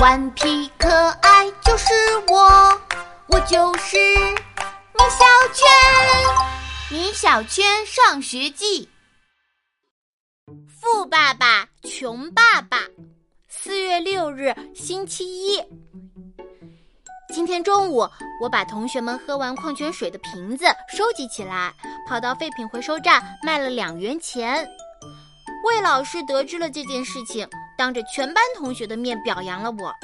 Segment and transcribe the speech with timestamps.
[0.00, 0.88] 顽皮可
[1.22, 1.92] 爱就是
[2.28, 2.80] 我，
[3.26, 5.66] 我就是米小圈。
[6.88, 8.88] 米小圈上学记。
[10.68, 12.78] 富爸爸穷爸爸，
[13.48, 15.60] 四月六日星期一。
[17.34, 18.08] 今天中午，
[18.40, 20.64] 我把同学们喝完矿泉水的瓶子
[20.96, 21.74] 收集起来，
[22.08, 24.64] 跑到废品回收站卖了两元钱。
[25.64, 27.48] 魏老师得知了这件事情，
[27.78, 29.94] 当着全班同学的面表扬了我。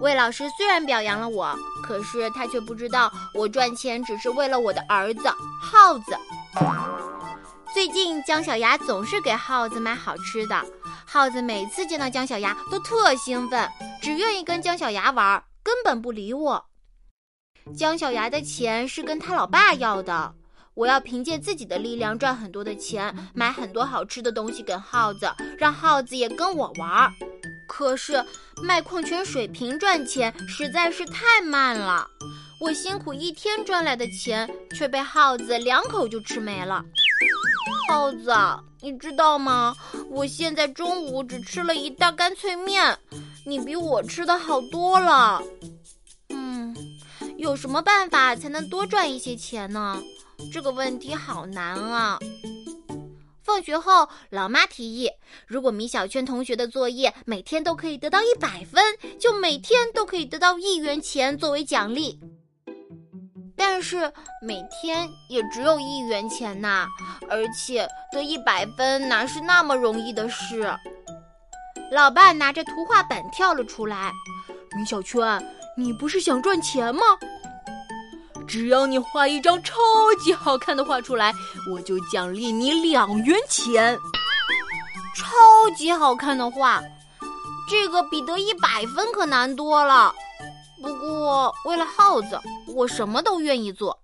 [0.00, 5.28] 魏老师虽然表扬了我，可是他却不知道我赚钱只是为了我的儿子
[5.62, 6.16] 耗子。
[7.74, 10.64] 最近姜小牙总是给耗子买好吃的，
[11.06, 13.68] 耗子每次见到姜小牙都特兴奋，
[14.00, 16.66] 只愿意跟姜小牙玩，根本不理我。
[17.76, 20.34] 姜小牙的钱是跟他老爸要的。
[20.76, 25.26] 我要凭借自己的力量赚很多的钱，买很多好吃的东西给耗子，
[25.56, 27.10] 让耗子也跟我玩儿。
[27.66, 28.22] 可是
[28.62, 32.06] 卖矿泉水瓶赚钱实在是太慢了，
[32.60, 36.84] 我辛苦一天赚来的钱却被耗子两口就吃没了。
[37.88, 38.34] 耗子，
[38.82, 39.74] 你知道吗？
[40.10, 42.98] 我现在中午只吃了一大干脆面，
[43.46, 45.42] 你比我吃的好多了。
[46.28, 46.76] 嗯，
[47.38, 49.98] 有什么办法才能多赚一些钱呢？
[50.52, 52.18] 这个问题好难啊！
[53.42, 55.10] 放学后，老妈提议，
[55.46, 58.82] 如果米小圈同学的作业每天都可以得到一百分，
[59.18, 62.18] 就每天都可以得到一元钱作为奖励。
[63.56, 66.86] 但是每天也只有一元钱呐，
[67.28, 70.74] 而且得一百分哪是那么容易的事？
[71.92, 74.12] 老爸拿着图画本跳了出来
[74.76, 75.40] ：“米小圈，
[75.76, 77.02] 你不是想赚钱吗？”
[78.46, 79.74] 只要你画一张超
[80.22, 81.34] 级好看的画出来，
[81.70, 83.98] 我就奖励你两元钱。
[85.14, 86.82] 超级好看的画，
[87.68, 90.14] 这个比得一百分可难多了。
[90.82, 92.40] 不过为了耗子，
[92.74, 93.98] 我什么都愿意做。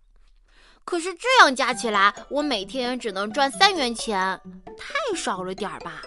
[0.85, 4.41] 可是这样加起来，我每天只能赚三元钱，
[4.77, 6.02] 太少了点儿吧？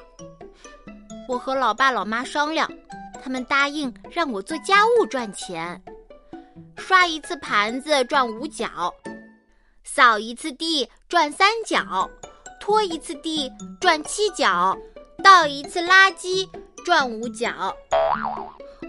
[1.29, 2.69] 我和老爸老妈商量，
[3.24, 5.81] 他们答应让我做家务赚钱。
[6.77, 8.93] 刷一次盘子赚五角，
[9.83, 12.09] 扫一次地赚三角，
[12.59, 14.77] 拖一次地赚七角，
[15.23, 16.47] 倒一次垃圾
[16.85, 17.75] 赚五角。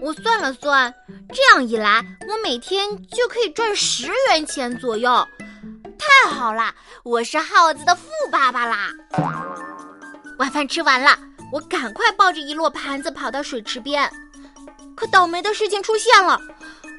[0.01, 0.93] 我算了算，
[1.33, 5.27] 这样一来，我每天就可以赚十元钱左右。
[5.97, 6.73] 太好啦，
[7.03, 8.89] 我是耗子的富爸爸啦！
[10.37, 11.17] 晚饭吃完了，
[11.51, 14.09] 我赶快抱着一摞盘子跑到水池边，
[14.95, 16.39] 可倒霉的事情出现了。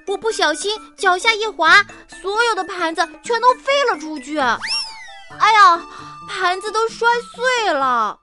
[0.08, 1.84] 我不小心脚下一滑，
[2.22, 4.38] 所有的盘子全都飞了出去。
[4.38, 5.80] 哎呀，
[6.26, 8.18] 盘子都摔碎了。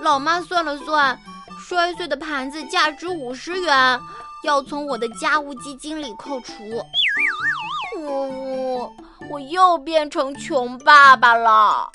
[0.00, 1.16] 老妈算了算，
[1.60, 4.00] 摔碎的盘子价值五十元，
[4.42, 6.52] 要从我的家务基金里扣除。
[7.96, 8.96] 呜呜，
[9.30, 11.88] 我又变成穷爸爸了。